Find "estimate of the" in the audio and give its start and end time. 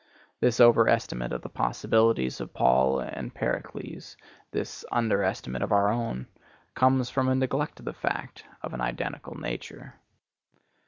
0.89-1.47